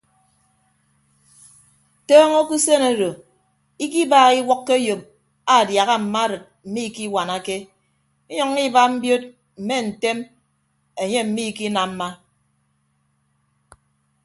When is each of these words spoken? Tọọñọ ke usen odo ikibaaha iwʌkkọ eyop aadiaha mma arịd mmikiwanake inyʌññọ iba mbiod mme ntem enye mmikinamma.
Tọọñọ 2.07 2.39
ke 2.47 2.53
usen 2.59 2.81
odo 2.91 3.09
ikibaaha 3.83 4.31
iwʌkkọ 4.39 4.71
eyop 4.79 5.01
aadiaha 5.53 5.95
mma 6.03 6.19
arịd 6.25 6.43
mmikiwanake 6.67 7.55
inyʌññọ 8.31 8.59
iba 8.67 8.81
mbiod 8.93 9.23
mme 9.61 9.75
ntem 9.87 10.17
enye 11.01 11.21
mmikinamma. 11.25 12.07